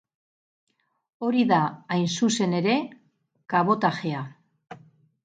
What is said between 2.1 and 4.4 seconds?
zuzen ere, kabotajea.